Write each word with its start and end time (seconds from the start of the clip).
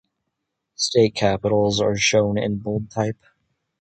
State 0.73 1.13
capitals 1.13 1.79
are 1.79 1.95
shown 1.95 2.35
in 2.35 2.57
bold 2.57 2.89
type. 2.89 3.23